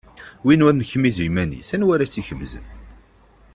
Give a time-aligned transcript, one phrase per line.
[0.45, 2.65] Win ur nekmiz i yiman-is, anwa ara as-ikemzen.